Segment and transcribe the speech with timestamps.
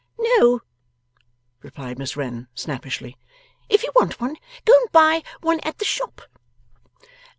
[0.17, 0.61] 'No,'
[1.61, 3.19] replied Miss Wren snappishly;
[3.69, 4.35] 'if you want one,
[4.65, 6.21] go and buy one at the shop.